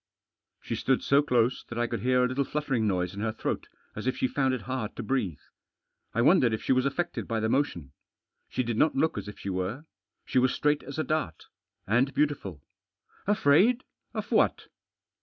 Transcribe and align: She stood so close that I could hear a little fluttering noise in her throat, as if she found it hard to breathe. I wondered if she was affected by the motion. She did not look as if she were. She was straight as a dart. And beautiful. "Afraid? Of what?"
She 0.61 0.73
stood 0.75 1.03
so 1.03 1.21
close 1.21 1.63
that 1.69 1.77
I 1.77 1.85
could 1.85 1.99
hear 1.99 2.23
a 2.23 2.27
little 2.27 2.43
fluttering 2.43 2.87
noise 2.87 3.13
in 3.13 3.21
her 3.21 3.31
throat, 3.31 3.67
as 3.95 4.07
if 4.07 4.17
she 4.17 4.27
found 4.27 4.51
it 4.55 4.61
hard 4.61 4.95
to 4.95 5.03
breathe. 5.03 5.37
I 6.15 6.23
wondered 6.23 6.53
if 6.55 6.63
she 6.63 6.71
was 6.73 6.87
affected 6.87 7.27
by 7.27 7.39
the 7.39 7.47
motion. 7.49 7.91
She 8.49 8.63
did 8.63 8.77
not 8.79 8.95
look 8.95 9.15
as 9.15 9.27
if 9.27 9.37
she 9.37 9.51
were. 9.51 9.85
She 10.25 10.39
was 10.39 10.55
straight 10.55 10.81
as 10.81 10.97
a 10.97 11.03
dart. 11.03 11.45
And 11.85 12.15
beautiful. 12.15 12.63
"Afraid? 13.27 13.83
Of 14.15 14.31
what?" 14.31 14.69